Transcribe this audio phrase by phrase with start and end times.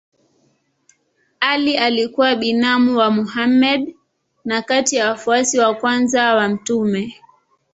[1.41, 3.95] Ali alikuwa binamu wa Mohammed
[4.45, 7.15] na kati ya wafuasi wa kwanza wa mtume.